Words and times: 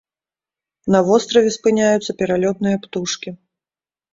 На 0.95 0.99
востраве 1.09 1.49
спыняюцца 1.57 2.11
пералётныя 2.23 2.75
птушкі. 2.87 3.29